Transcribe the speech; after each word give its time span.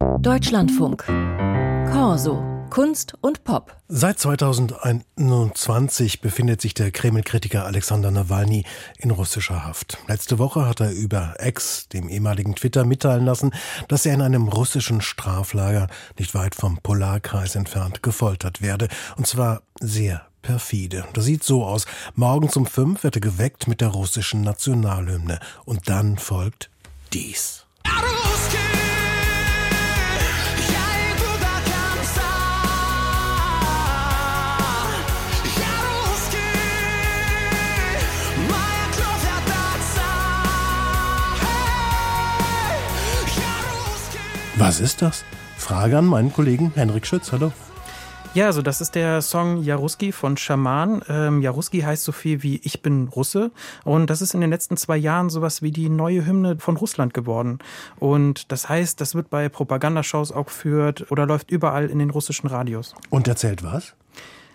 Deutschlandfunk. 0.00 1.04
Corso. 1.92 2.42
Kunst 2.70 3.14
und 3.20 3.44
Pop. 3.44 3.76
Seit 3.88 4.18
2021 4.18 6.20
befindet 6.20 6.60
sich 6.60 6.72
der 6.72 6.90
Kreml-Kritiker 6.90 7.64
Alexander 7.64 8.10
Nawalny 8.10 8.64
in 8.98 9.10
russischer 9.10 9.64
Haft. 9.64 9.98
Letzte 10.06 10.38
Woche 10.38 10.66
hat 10.66 10.80
er 10.80 10.92
über 10.92 11.34
Ex, 11.38 11.88
dem 11.88 12.08
ehemaligen 12.08 12.54
Twitter, 12.54 12.84
mitteilen 12.84 13.24
lassen, 13.24 13.52
dass 13.88 14.06
er 14.06 14.14
in 14.14 14.22
einem 14.22 14.48
russischen 14.48 15.00
Straflager 15.00 15.88
nicht 16.18 16.34
weit 16.34 16.54
vom 16.54 16.78
Polarkreis 16.78 17.56
entfernt 17.56 18.02
gefoltert 18.02 18.62
werde. 18.62 18.88
Und 19.16 19.26
zwar 19.26 19.62
sehr 19.80 20.26
perfide. 20.42 21.04
Das 21.12 21.24
sieht 21.24 21.44
so 21.44 21.64
aus. 21.64 21.86
Morgens 22.14 22.56
um 22.56 22.66
fünf 22.66 23.04
wird 23.04 23.16
er 23.16 23.20
geweckt 23.20 23.68
mit 23.68 23.80
der 23.80 23.88
russischen 23.88 24.42
Nationalhymne. 24.42 25.40
Und 25.64 25.88
dann 25.88 26.18
folgt 26.18 26.70
dies. 27.12 27.66
Was 44.60 44.78
ist 44.78 45.00
das? 45.00 45.24
Frage 45.56 45.96
an 45.96 46.04
meinen 46.04 46.34
Kollegen 46.34 46.70
Henrik 46.74 47.06
Schütz. 47.06 47.32
Hallo. 47.32 47.50
Ja, 48.34 48.44
also 48.44 48.60
das 48.60 48.82
ist 48.82 48.94
der 48.94 49.22
Song 49.22 49.62
Jaruski 49.62 50.12
von 50.12 50.36
Schaman. 50.36 51.00
Ähm, 51.08 51.40
Jaruski 51.40 51.80
heißt 51.80 52.04
so 52.04 52.12
viel 52.12 52.42
wie 52.42 52.60
Ich 52.62 52.82
bin 52.82 53.08
Russe. 53.08 53.52
Und 53.84 54.10
das 54.10 54.20
ist 54.20 54.34
in 54.34 54.42
den 54.42 54.50
letzten 54.50 54.76
zwei 54.76 54.98
Jahren 54.98 55.30
sowas 55.30 55.62
wie 55.62 55.70
die 55.70 55.88
neue 55.88 56.26
Hymne 56.26 56.58
von 56.58 56.76
Russland 56.76 57.14
geworden. 57.14 57.60
Und 57.98 58.52
das 58.52 58.68
heißt, 58.68 59.00
das 59.00 59.14
wird 59.14 59.30
bei 59.30 59.48
Propagandashows 59.48 60.30
auch 60.30 60.44
geführt 60.44 61.10
oder 61.10 61.24
läuft 61.24 61.50
überall 61.50 61.88
in 61.88 61.98
den 61.98 62.10
russischen 62.10 62.46
Radios. 62.46 62.94
Und 63.08 63.28
erzählt 63.28 63.64
was? 63.64 63.94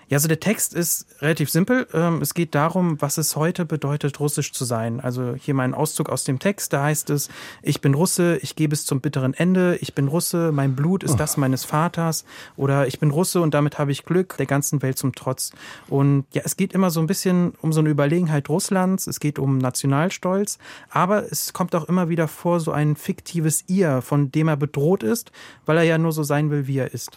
Ja, 0.08 0.18
also 0.18 0.28
der 0.28 0.40
Text 0.40 0.74
ist 0.76 1.08
relativ 1.20 1.50
simpel. 1.50 1.88
Ähm, 1.94 2.22
es 2.22 2.34
geht 2.34 2.54
darum, 2.54 3.02
was 3.02 3.18
es 3.18 3.36
heute 3.36 3.66
bedeutet, 3.66 4.20
russisch 4.20 4.52
zu 4.52 4.64
sein. 4.64 5.00
Also 5.00 5.34
hier 5.34 5.56
mal 5.56 5.64
ein 5.64 5.74
Auszug 5.74 6.10
aus 6.10 6.24
dem 6.24 6.38
Text. 6.38 6.74
Da 6.74 6.84
heißt 6.84 7.10
es, 7.10 7.30
ich 7.64 7.82
bin 7.82 7.96
Russe, 7.96 8.38
ich 8.38 8.56
gehe 8.56 8.70
bis 8.70 8.86
zum 8.86 9.02
bitteren 9.02 9.34
Ende, 9.34 9.78
ich 9.82 9.96
bin 9.96 10.08
Russe, 10.08 10.52
mein 10.52 10.76
Blut 10.76 11.04
ist 11.04 11.20
das 11.20 11.38
meines 11.38 11.66
Vaters. 11.66 12.24
Oder 12.56 12.86
ich 12.86 13.00
bin 13.00 13.10
Russe 13.10 13.42
und 13.42 13.54
damit 13.54 13.80
habe 13.80 13.92
ich 13.92 14.06
Glück, 14.06 14.38
der 14.38 14.46
ganzen 14.46 14.82
Welt 14.84 14.98
zum 14.98 15.16
Trotz. 15.16 15.52
Und 15.88 16.26
ja, 16.34 16.44
es 16.46 16.56
geht 16.56 16.74
immer 16.74 16.92
so 16.92 17.00
ein 17.00 17.08
bisschen 17.08 17.54
um 17.62 17.74
so 17.74 17.80
eine 17.80 17.90
Überlegenheit 17.90 18.48
Russlands, 18.50 19.08
es 19.08 19.20
geht 19.20 19.40
um 19.40 19.58
Nationalstolz, 19.58 20.60
aber 20.90 21.32
es 21.32 21.54
kommt 21.54 21.74
auch 21.74 21.86
immer 21.86 22.10
wieder 22.10 22.28
vor, 22.28 22.60
so 22.60 22.72
ein 22.72 22.96
fiktives 22.96 23.64
Ihr, 23.68 24.02
von 24.02 24.32
dem 24.32 24.48
er 24.48 24.58
bedroht 24.58 25.04
ist, 25.04 25.32
weil 25.66 25.78
er 25.78 25.84
ja 25.84 25.98
nur 25.98 26.12
so 26.12 26.24
sein 26.24 26.52
will, 26.52 26.68
wie 26.68 26.78
er 26.78 26.94
ist. 26.94 27.10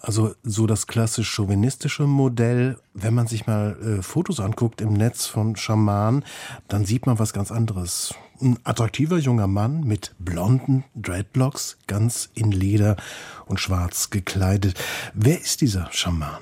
Also 0.00 0.34
so 0.42 0.66
das 0.66 0.86
klassisch 0.86 1.30
chauvinistische 1.30 2.04
Modell, 2.04 2.78
wenn 2.94 3.14
man 3.14 3.26
sich 3.26 3.46
mal 3.46 3.76
äh, 3.80 4.02
Fotos 4.02 4.40
anguckt 4.40 4.80
im 4.80 4.94
Netz 4.94 5.26
von 5.26 5.56
Schaman, 5.56 6.24
dann 6.68 6.86
sieht 6.86 7.06
man 7.06 7.18
was 7.18 7.32
ganz 7.32 7.52
anderes. 7.52 8.14
Ein 8.40 8.58
attraktiver 8.64 9.18
junger 9.18 9.46
Mann 9.46 9.84
mit 9.84 10.14
blonden 10.18 10.84
Dreadlocks, 10.94 11.76
ganz 11.86 12.30
in 12.34 12.50
Leder 12.50 12.96
und 13.44 13.60
schwarz 13.60 14.08
gekleidet. 14.08 14.80
Wer 15.12 15.38
ist 15.38 15.60
dieser 15.60 15.88
Schaman? 15.92 16.40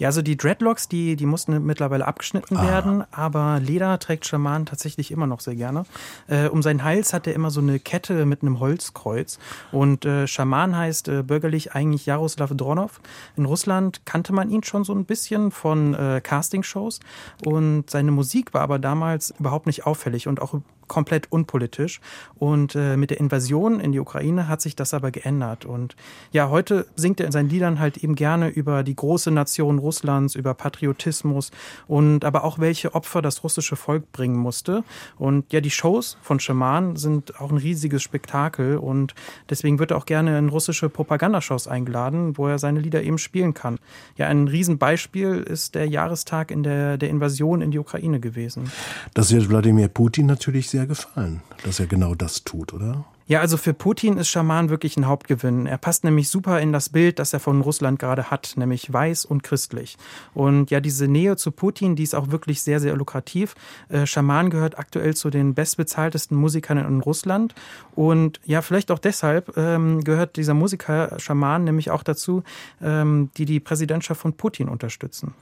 Ja, 0.00 0.08
also 0.08 0.22
die 0.22 0.38
Dreadlocks, 0.38 0.88
die, 0.88 1.14
die 1.14 1.26
mussten 1.26 1.64
mittlerweile 1.66 2.06
abgeschnitten 2.06 2.56
ah. 2.56 2.66
werden, 2.66 3.04
aber 3.12 3.60
Leder 3.60 3.98
trägt 3.98 4.26
Schaman 4.26 4.64
tatsächlich 4.64 5.10
immer 5.10 5.26
noch 5.26 5.40
sehr 5.40 5.54
gerne. 5.54 5.84
Äh, 6.26 6.48
um 6.48 6.62
seinen 6.62 6.82
Hals 6.82 7.12
hat 7.12 7.26
er 7.26 7.34
immer 7.34 7.50
so 7.50 7.60
eine 7.60 7.78
Kette 7.78 8.24
mit 8.24 8.40
einem 8.40 8.60
Holzkreuz. 8.60 9.38
Und 9.72 10.06
äh, 10.06 10.26
Schaman 10.26 10.74
heißt 10.74 11.08
äh, 11.08 11.22
bürgerlich 11.22 11.74
eigentlich 11.74 12.06
Jaroslav 12.06 12.50
Dronov. 12.56 13.02
In 13.36 13.44
Russland 13.44 14.06
kannte 14.06 14.32
man 14.32 14.48
ihn 14.48 14.62
schon 14.64 14.84
so 14.84 14.94
ein 14.94 15.04
bisschen 15.04 15.50
von 15.50 15.92
äh, 15.92 16.22
Castingshows 16.22 17.00
und 17.44 17.90
seine 17.90 18.10
Musik 18.10 18.54
war 18.54 18.62
aber 18.62 18.78
damals 18.78 19.34
überhaupt 19.38 19.66
nicht 19.66 19.84
auffällig 19.84 20.26
und 20.26 20.40
auch 20.40 20.54
komplett 20.90 21.30
unpolitisch. 21.30 22.00
Und 22.34 22.74
äh, 22.74 22.96
mit 22.96 23.10
der 23.10 23.20
Invasion 23.20 23.78
in 23.78 23.92
die 23.92 24.00
Ukraine 24.00 24.48
hat 24.48 24.60
sich 24.60 24.74
das 24.74 24.92
aber 24.92 25.12
geändert. 25.12 25.64
Und 25.64 25.94
ja, 26.32 26.50
heute 26.50 26.86
singt 26.96 27.20
er 27.20 27.26
in 27.26 27.32
seinen 27.32 27.48
Liedern 27.48 27.78
halt 27.78 27.96
eben 27.98 28.16
gerne 28.16 28.48
über 28.48 28.82
die 28.82 28.96
große 28.96 29.30
Nation 29.30 29.78
Russlands, 29.78 30.34
über 30.34 30.52
Patriotismus 30.52 31.52
und 31.86 32.24
aber 32.24 32.42
auch 32.42 32.58
welche 32.58 32.94
Opfer 32.94 33.22
das 33.22 33.44
russische 33.44 33.76
Volk 33.76 34.10
bringen 34.10 34.36
musste. 34.36 34.82
Und 35.16 35.52
ja, 35.52 35.60
die 35.60 35.70
Shows 35.70 36.18
von 36.22 36.40
Schaman 36.40 36.96
sind 36.96 37.40
auch 37.40 37.52
ein 37.52 37.58
riesiges 37.58 38.02
Spektakel 38.02 38.76
und 38.76 39.14
deswegen 39.48 39.78
wird 39.78 39.92
er 39.92 39.96
auch 39.96 40.06
gerne 40.06 40.36
in 40.38 40.48
russische 40.48 40.88
Propagandashows 40.88 41.68
eingeladen, 41.68 42.36
wo 42.36 42.48
er 42.48 42.58
seine 42.58 42.80
Lieder 42.80 43.04
eben 43.04 43.18
spielen 43.18 43.54
kann. 43.54 43.78
Ja, 44.16 44.26
ein 44.26 44.48
Riesenbeispiel 44.48 45.36
ist 45.36 45.76
der 45.76 45.86
Jahrestag 45.86 46.50
in 46.50 46.64
der, 46.64 46.98
der 46.98 47.10
Invasion 47.10 47.62
in 47.62 47.70
die 47.70 47.78
Ukraine 47.78 48.18
gewesen. 48.18 48.72
Das 49.14 49.32
wird 49.32 49.48
Wladimir 49.48 49.86
Putin 49.86 50.26
natürlich 50.26 50.68
sehr 50.68 50.79
sehr 50.80 50.86
gefallen, 50.86 51.42
dass 51.62 51.78
er 51.78 51.86
genau 51.86 52.14
das 52.14 52.42
tut, 52.42 52.72
oder? 52.72 53.04
Ja, 53.30 53.38
also 53.38 53.56
für 53.56 53.74
Putin 53.74 54.18
ist 54.18 54.28
Schaman 54.28 54.70
wirklich 54.70 54.96
ein 54.96 55.06
Hauptgewinn. 55.06 55.66
Er 55.66 55.78
passt 55.78 56.02
nämlich 56.02 56.28
super 56.28 56.60
in 56.60 56.72
das 56.72 56.88
Bild, 56.88 57.20
das 57.20 57.32
er 57.32 57.38
von 57.38 57.60
Russland 57.60 58.00
gerade 58.00 58.28
hat, 58.28 58.54
nämlich 58.56 58.92
weiß 58.92 59.24
und 59.24 59.44
christlich. 59.44 59.98
Und 60.34 60.72
ja, 60.72 60.80
diese 60.80 61.06
Nähe 61.06 61.36
zu 61.36 61.52
Putin, 61.52 61.94
die 61.94 62.02
ist 62.02 62.16
auch 62.16 62.32
wirklich 62.32 62.60
sehr, 62.60 62.80
sehr 62.80 62.96
lukrativ. 62.96 63.54
Äh, 63.88 64.04
Schaman 64.04 64.50
gehört 64.50 64.80
aktuell 64.80 65.14
zu 65.14 65.30
den 65.30 65.54
bestbezahltesten 65.54 66.36
Musikern 66.36 66.78
in 66.78 67.00
Russland. 67.02 67.54
Und 67.94 68.40
ja, 68.46 68.62
vielleicht 68.62 68.90
auch 68.90 68.98
deshalb 68.98 69.56
ähm, 69.56 70.02
gehört 70.02 70.34
dieser 70.34 70.54
Musiker 70.54 71.16
Schaman 71.20 71.62
nämlich 71.62 71.92
auch 71.92 72.02
dazu, 72.02 72.42
ähm, 72.82 73.30
die 73.36 73.44
die 73.44 73.60
Präsidentschaft 73.60 74.20
von 74.20 74.32
Putin 74.32 74.68
unterstützen. 74.68 75.34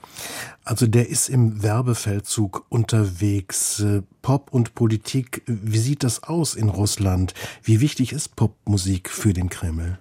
Also 0.62 0.86
der 0.86 1.08
ist 1.08 1.30
im 1.30 1.62
Werbefeldzug 1.62 2.66
unterwegs. 2.68 3.80
Äh, 3.80 4.02
Pop 4.20 4.52
und 4.52 4.74
Politik, 4.74 5.42
wie 5.46 5.78
sieht 5.78 6.02
das 6.02 6.22
aus 6.24 6.54
in 6.54 6.68
Russland? 6.68 7.32
Wie 7.62 7.77
wichtig 7.80 8.12
ist 8.12 8.36
Popmusik 8.36 9.10
für 9.10 9.32
den 9.32 9.48
Kreml? 9.48 9.98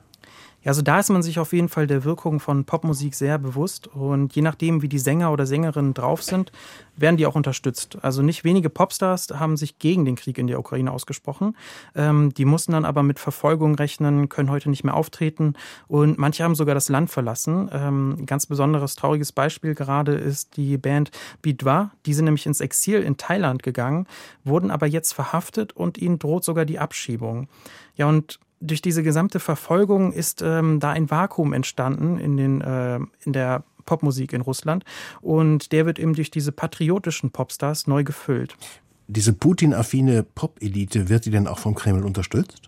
Ja, 0.67 0.72
also 0.72 0.81
da 0.81 1.00
ist 1.00 1.07
man 1.07 1.23
sich 1.23 1.39
auf 1.39 1.53
jeden 1.53 1.69
Fall 1.69 1.88
der 1.88 2.03
Wirkung 2.03 2.41
von 2.41 2.66
Popmusik 2.66 3.16
sehr 3.16 3.38
bewusst 3.38 3.88
und 3.88 4.35
je 4.35 4.41
nachdem, 4.41 4.81
wie 4.81 4.89
die 4.89 5.00
Sänger 5.00 5.31
oder 5.31 5.45
Sängerinnen 5.45 5.94
drauf 5.94 6.22
sind, 6.22 6.51
werden 6.97 7.16
die 7.16 7.25
auch 7.25 7.35
unterstützt. 7.35 7.97
Also 8.01 8.22
nicht 8.22 8.44
wenige 8.44 8.69
Popstars 8.69 9.29
haben 9.29 9.55
sich 9.55 9.79
gegen 9.79 10.03
den 10.03 10.17
Krieg 10.17 10.38
in 10.38 10.47
der 10.47 10.59
Ukraine 10.59 10.91
ausgesprochen. 10.91 11.55
Ähm, 11.95 12.33
die 12.33 12.44
mussten 12.44 12.73
dann 12.73 12.83
aber 12.83 13.01
mit 13.01 13.17
Verfolgung 13.17 13.75
rechnen, 13.75 14.28
können 14.28 14.51
heute 14.51 14.69
nicht 14.69 14.83
mehr 14.83 14.95
auftreten 14.95 15.53
und 15.88 16.17
manche 16.17 16.44
haben 16.44 16.53
sogar 16.55 16.75
das 16.75 16.89
Land 16.89 17.11
verlassen. 17.11 17.69
Ähm, 17.72 18.17
ein 18.19 18.25
ganz 18.25 18.45
besonderes 18.45 18.97
trauriges 18.97 19.31
Beispiel 19.31 19.73
gerade 19.73 20.16
ist 20.16 20.57
die 20.57 20.78
Band 20.78 21.11
Bidwa. 21.41 21.91
Die 22.05 22.13
sind 22.13 22.25
nämlich 22.25 22.45
ins 22.45 22.59
Exil 22.59 23.03
in 23.03 23.16
Thailand 23.16 23.63
gegangen, 23.63 24.05
wurden 24.44 24.69
aber 24.69 24.85
jetzt 24.85 25.13
verhaftet 25.13 25.72
und 25.72 25.97
ihnen 25.97 26.19
droht 26.19 26.44
sogar 26.44 26.66
die 26.66 26.78
Abschiebung. 26.78 27.47
Ja, 27.95 28.07
und 28.07 28.41
durch 28.59 28.81
diese 28.81 29.03
gesamte 29.03 29.40
Verfolgung 29.40 30.12
ist 30.12 30.41
ähm, 30.41 30.79
da 30.79 30.91
ein 30.91 31.09
Vakuum 31.09 31.53
entstanden 31.53 32.18
in, 32.18 32.38
den, 32.38 32.62
äh, 32.62 33.00
in 33.23 33.34
der 33.34 33.63
Popmusik 33.85 34.34
in 34.34 34.41
Russland 34.41 34.84
und 35.22 35.72
der 35.72 35.85
wird 35.85 36.00
eben 36.00 36.13
durch 36.13 36.31
diese 36.31 36.51
patriotischen 36.51 37.31
Popstars 37.31 37.88
neu 37.88 38.03
gefüllt. 38.03 38.56
Diese 39.07 39.31
Putin-affine 39.31 40.23
Pop-Elite, 40.23 41.07
wird 41.09 41.25
die 41.25 41.31
denn 41.31 41.47
auch 41.47 41.59
vom 41.59 41.75
Kreml 41.75 42.03
unterstützt? 42.03 42.66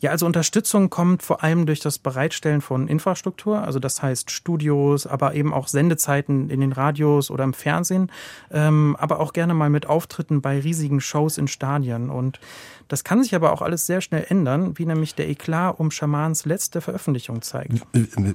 Ja, 0.00 0.10
also 0.10 0.26
Unterstützung 0.26 0.90
kommt 0.90 1.22
vor 1.22 1.42
allem 1.42 1.66
durch 1.66 1.80
das 1.80 1.98
Bereitstellen 1.98 2.60
von 2.60 2.88
Infrastruktur, 2.88 3.62
also 3.62 3.78
das 3.78 4.02
heißt 4.02 4.30
Studios, 4.30 5.06
aber 5.06 5.34
eben 5.34 5.52
auch 5.52 5.68
Sendezeiten 5.68 6.50
in 6.50 6.60
den 6.60 6.72
Radios 6.72 7.30
oder 7.30 7.44
im 7.44 7.54
Fernsehen, 7.54 8.10
ähm, 8.50 8.96
aber 8.98 9.20
auch 9.20 9.32
gerne 9.32 9.54
mal 9.54 9.70
mit 9.70 9.86
Auftritten 9.86 10.40
bei 10.40 10.60
riesigen 10.60 11.00
Shows 11.00 11.38
in 11.38 11.48
Stadien. 11.48 12.10
Und 12.10 12.40
das 12.88 13.04
kann 13.04 13.22
sich 13.22 13.34
aber 13.34 13.52
auch 13.52 13.62
alles 13.62 13.86
sehr 13.86 14.00
schnell 14.00 14.26
ändern, 14.28 14.78
wie 14.78 14.86
nämlich 14.86 15.14
der 15.14 15.28
Eklat 15.28 15.78
um 15.78 15.90
Schamans 15.90 16.44
letzte 16.44 16.80
Veröffentlichung 16.80 17.42
zeigt. 17.42 17.82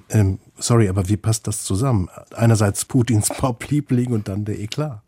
Ähm, 0.10 0.40
sorry, 0.58 0.90
aber 0.90 1.08
wie 1.08 1.18
passt 1.18 1.48
das 1.48 1.64
zusammen? 1.64 2.10
Einerseits 2.36 2.86
Putins 2.86 3.30
Pop-Liebling 3.38 4.12
und 4.12 4.28
dann 4.28 4.46
der 4.46 4.60
Eklat. 4.60 5.02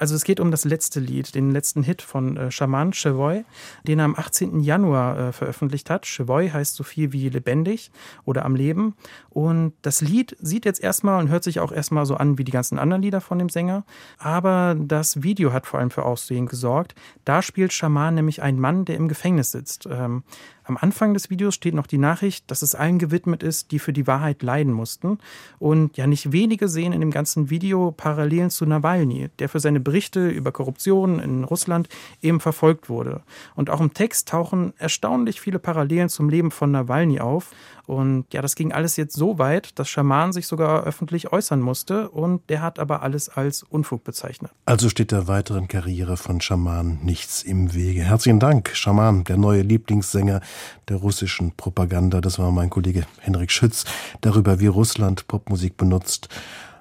Also 0.00 0.14
es 0.14 0.24
geht 0.24 0.40
um 0.40 0.50
das 0.50 0.64
letzte 0.64 0.98
Lied, 0.98 1.34
den 1.34 1.50
letzten 1.50 1.82
Hit 1.82 2.00
von 2.00 2.38
äh, 2.38 2.50
Shaman 2.50 2.92
Chevoy, 2.92 3.44
den 3.86 3.98
er 3.98 4.06
am 4.06 4.14
18. 4.16 4.60
Januar 4.60 5.18
äh, 5.18 5.32
veröffentlicht 5.32 5.90
hat. 5.90 6.06
Chevoy 6.06 6.48
heißt 6.48 6.74
so 6.74 6.84
viel 6.84 7.12
wie 7.12 7.28
lebendig 7.28 7.90
oder 8.24 8.46
am 8.46 8.56
Leben. 8.56 8.94
Und 9.28 9.74
das 9.82 10.00
Lied 10.00 10.38
sieht 10.40 10.64
jetzt 10.64 10.82
erstmal 10.82 11.20
und 11.20 11.28
hört 11.28 11.44
sich 11.44 11.60
auch 11.60 11.70
erstmal 11.70 12.06
so 12.06 12.14
an 12.14 12.38
wie 12.38 12.44
die 12.44 12.50
ganzen 12.50 12.78
anderen 12.78 13.02
Lieder 13.02 13.20
von 13.20 13.38
dem 13.38 13.50
Sänger. 13.50 13.84
Aber 14.16 14.74
das 14.74 15.22
Video 15.22 15.52
hat 15.52 15.66
vor 15.66 15.80
allem 15.80 15.90
für 15.90 16.06
Aussehen 16.06 16.46
gesorgt. 16.46 16.94
Da 17.26 17.42
spielt 17.42 17.74
Shaman 17.74 18.14
nämlich 18.14 18.40
einen 18.40 18.58
Mann, 18.58 18.86
der 18.86 18.96
im 18.96 19.06
Gefängnis 19.06 19.50
sitzt. 19.50 19.86
Ähm, 19.86 20.22
Am 20.64 20.76
Anfang 20.76 21.14
des 21.14 21.30
Videos 21.30 21.54
steht 21.54 21.74
noch 21.74 21.86
die 21.86 21.98
Nachricht, 21.98 22.50
dass 22.50 22.62
es 22.62 22.74
allen 22.74 22.98
gewidmet 22.98 23.42
ist, 23.42 23.70
die 23.72 23.78
für 23.78 23.92
die 23.92 24.06
Wahrheit 24.06 24.42
leiden 24.42 24.72
mussten. 24.72 25.18
Und 25.58 25.96
ja, 25.96 26.06
nicht 26.06 26.32
wenige 26.32 26.68
sehen 26.68 26.92
in 26.92 27.00
dem 27.00 27.10
ganzen 27.10 27.50
Video 27.50 27.92
Parallelen 27.92 28.50
zu 28.50 28.66
Nawalny, 28.66 29.30
der 29.38 29.48
für 29.48 29.60
seine 29.60 29.80
Berichte 29.80 30.28
über 30.28 30.52
Korruption 30.52 31.18
in 31.18 31.44
Russland 31.44 31.88
eben 32.22 32.40
verfolgt 32.40 32.88
wurde. 32.88 33.22
Und 33.54 33.70
auch 33.70 33.80
im 33.80 33.94
Text 33.94 34.28
tauchen 34.28 34.72
erstaunlich 34.78 35.40
viele 35.40 35.58
Parallelen 35.58 36.08
zum 36.08 36.28
Leben 36.28 36.50
von 36.50 36.70
Nawalny 36.70 37.20
auf. 37.20 37.50
Und 37.90 38.26
ja, 38.32 38.40
das 38.40 38.54
ging 38.54 38.72
alles 38.72 38.96
jetzt 38.96 39.16
so 39.16 39.38
weit, 39.38 39.76
dass 39.80 39.88
Schaman 39.88 40.32
sich 40.32 40.46
sogar 40.46 40.84
öffentlich 40.84 41.32
äußern 41.32 41.60
musste 41.60 42.08
und 42.08 42.48
der 42.48 42.62
hat 42.62 42.78
aber 42.78 43.02
alles 43.02 43.28
als 43.28 43.64
Unfug 43.64 44.04
bezeichnet. 44.04 44.52
Also 44.64 44.88
steht 44.88 45.10
der 45.10 45.26
weiteren 45.26 45.66
Karriere 45.66 46.16
von 46.16 46.40
Schaman 46.40 47.00
nichts 47.02 47.42
im 47.42 47.74
Wege. 47.74 48.02
Herzlichen 48.02 48.38
Dank, 48.38 48.70
Schaman, 48.74 49.24
der 49.24 49.38
neue 49.38 49.62
Lieblingssänger 49.62 50.40
der 50.88 50.96
russischen 50.96 51.52
Propaganda. 51.56 52.20
Das 52.20 52.38
war 52.38 52.50
mein 52.50 52.70
Kollege 52.70 53.06
Henrik 53.20 53.50
Schütz 53.50 53.84
darüber, 54.20 54.60
wie 54.60 54.66
Russland 54.66 55.26
Popmusik 55.28 55.76
benutzt. 55.76 56.28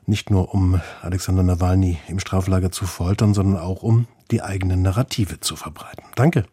Nicht 0.06 0.30
nur 0.30 0.54
um 0.54 0.82
Alexander 1.02 1.44
Nawalny 1.44 2.00
im 2.08 2.20
Straflager 2.20 2.72
zu 2.72 2.86
foltern, 2.86 3.34
sondern 3.34 3.62
auch 3.62 3.84
um 3.84 4.08
die 4.32 4.42
eigenen 4.42 4.82
Narrative 4.82 5.40
zu 5.40 5.56
verbreiten. 5.56 6.04
Danke. 6.16 6.46